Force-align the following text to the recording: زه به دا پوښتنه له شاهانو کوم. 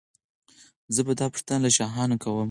زه 0.95 1.01
به 1.07 1.13
دا 1.19 1.27
پوښتنه 1.33 1.59
له 1.65 1.69
شاهانو 1.77 2.15
کوم. 2.23 2.39